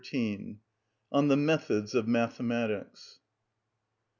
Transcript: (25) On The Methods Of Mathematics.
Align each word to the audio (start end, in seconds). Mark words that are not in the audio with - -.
(25) 0.03 0.55
On 1.11 1.27
The 1.27 1.37
Methods 1.37 1.93
Of 1.93 2.07
Mathematics. 2.07 3.19